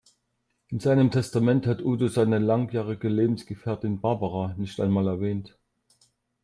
[0.69, 5.59] In seinem Testament hat Udo seine langjährige Lebensgefährtin Barbara nicht einmal erwähnt.